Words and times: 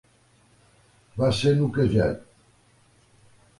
Va 1.19 1.29
ser 1.41 1.53
noquejat. 1.61 2.25